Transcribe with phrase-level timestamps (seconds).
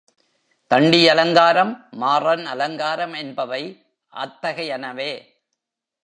[0.71, 3.63] தண்டியலங்காரம், மாறன் அலங்காரம் என்பவை
[4.13, 5.11] அத்தகையனவே.